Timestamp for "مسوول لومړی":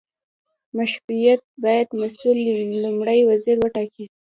2.01-3.19